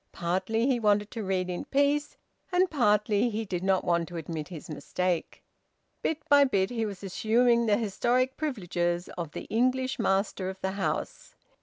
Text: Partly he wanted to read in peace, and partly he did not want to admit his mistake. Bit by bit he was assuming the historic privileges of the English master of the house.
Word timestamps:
Partly 0.13 0.65
he 0.65 0.79
wanted 0.79 1.11
to 1.11 1.23
read 1.23 1.47
in 1.47 1.65
peace, 1.65 2.17
and 2.51 2.67
partly 2.71 3.29
he 3.29 3.45
did 3.45 3.63
not 3.63 3.83
want 3.85 4.07
to 4.07 4.17
admit 4.17 4.47
his 4.47 4.67
mistake. 4.67 5.43
Bit 6.01 6.27
by 6.27 6.43
bit 6.43 6.71
he 6.71 6.87
was 6.87 7.03
assuming 7.03 7.67
the 7.67 7.77
historic 7.77 8.35
privileges 8.35 9.09
of 9.09 9.33
the 9.33 9.43
English 9.43 9.99
master 9.99 10.49
of 10.49 10.59
the 10.61 10.71
house. 10.71 11.35